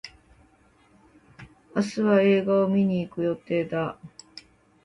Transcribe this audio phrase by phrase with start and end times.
[1.75, 3.99] 明日は映画を観に行く予定だ。